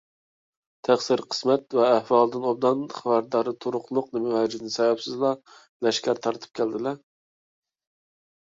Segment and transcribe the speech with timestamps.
[0.87, 5.33] تەقسىر، قىسمەت ۋە ئەھۋالدىن ئوبدان خەۋەردار تۇرۇقلۇق، نېمە ۋەجىدىن سەۋەبسىزلا
[5.89, 6.99] لەشكەر تارتىپ كەلدىلە؟